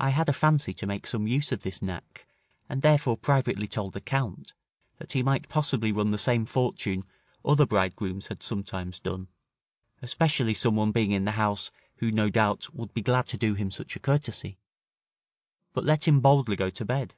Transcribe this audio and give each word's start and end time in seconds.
I 0.00 0.08
had 0.08 0.30
a 0.30 0.32
fancy 0.32 0.72
to 0.72 0.86
make 0.86 1.06
some 1.06 1.26
use 1.26 1.52
of 1.52 1.60
this 1.60 1.82
knack, 1.82 2.26
and 2.66 2.80
therefore 2.80 3.18
privately 3.18 3.68
told 3.68 3.92
the 3.92 4.00
Count, 4.00 4.54
that 4.96 5.12
he 5.12 5.22
might 5.22 5.50
possibly 5.50 5.92
run 5.92 6.12
the 6.12 6.16
same 6.16 6.46
fortune 6.46 7.04
other 7.44 7.66
bridegrooms 7.66 8.28
had 8.28 8.42
sometimes 8.42 9.00
done, 9.00 9.28
especially 10.00 10.54
some 10.54 10.76
one 10.76 10.92
being 10.92 11.10
in 11.10 11.26
the 11.26 11.32
house, 11.32 11.70
who, 11.96 12.10
no 12.10 12.30
doubt, 12.30 12.74
would 12.74 12.94
be 12.94 13.02
glad 13.02 13.26
to 13.26 13.36
do 13.36 13.52
him 13.52 13.70
such 13.70 13.94
a 13.96 14.00
courtesy: 14.00 14.56
but 15.74 15.84
let 15.84 16.08
him 16.08 16.20
boldly 16.22 16.56
go 16.56 16.70
to 16.70 16.84
bed. 16.86 17.14